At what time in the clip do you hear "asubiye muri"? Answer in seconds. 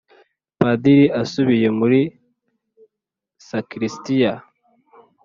1.21-1.99